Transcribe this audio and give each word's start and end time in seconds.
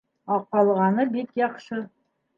Ә 0.35 0.37
ҡалғаны 0.55 1.05
бик 1.17 1.31
яҡшы. 1.43 1.83